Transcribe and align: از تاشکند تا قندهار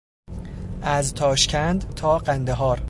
از 0.81 1.13
تاشکند 1.13 1.93
تا 1.95 2.17
قندهار 2.17 2.79